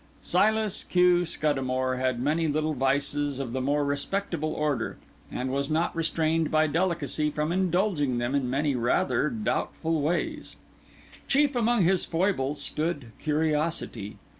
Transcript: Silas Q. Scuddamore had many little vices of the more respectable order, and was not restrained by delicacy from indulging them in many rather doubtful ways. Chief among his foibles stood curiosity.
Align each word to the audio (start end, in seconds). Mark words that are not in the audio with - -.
Silas 0.23 0.83
Q. 0.83 1.25
Scuddamore 1.27 1.97
had 1.97 2.19
many 2.19 2.47
little 2.47 2.73
vices 2.73 3.37
of 3.39 3.53
the 3.53 3.61
more 3.61 3.85
respectable 3.85 4.51
order, 4.51 4.97
and 5.31 5.51
was 5.53 5.69
not 5.69 5.95
restrained 5.95 6.49
by 6.49 6.65
delicacy 6.65 7.29
from 7.29 7.51
indulging 7.51 8.17
them 8.17 8.33
in 8.33 8.49
many 8.49 8.75
rather 8.75 9.29
doubtful 9.29 10.01
ways. 10.01 10.55
Chief 11.27 11.55
among 11.55 11.83
his 11.83 12.03
foibles 12.03 12.59
stood 12.59 13.11
curiosity. 13.19 14.17